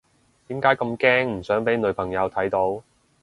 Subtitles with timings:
[0.47, 2.81] 點解咁驚唔想俾女朋友睇到？